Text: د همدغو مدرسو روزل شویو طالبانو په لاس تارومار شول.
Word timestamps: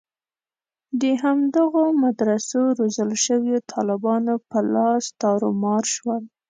د 1.01 1.03
همدغو 1.23 1.83
مدرسو 2.03 2.61
روزل 2.77 3.11
شویو 3.25 3.65
طالبانو 3.71 4.33
په 4.49 4.59
لاس 4.73 5.03
تارومار 5.21 5.83
شول. 5.95 6.23